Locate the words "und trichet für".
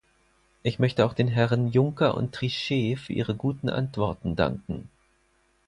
2.17-3.13